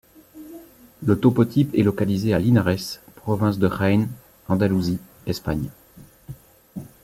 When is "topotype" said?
1.19-1.75